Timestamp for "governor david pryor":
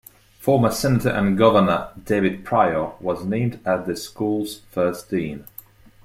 1.37-2.93